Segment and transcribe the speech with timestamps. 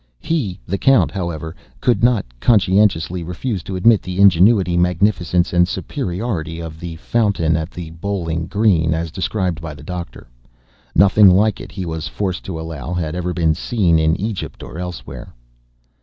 [0.19, 6.59] He (the Count), however, could not conscientiously refuse to admit the ingenuity, magnificence, and superiority
[6.59, 10.27] of the Fountain at the Bowling Green, as described by the Doctor.
[10.95, 14.79] Nothing like it, he was forced to allow, had ever been seen in Egypt or
[14.79, 15.35] elsewhere.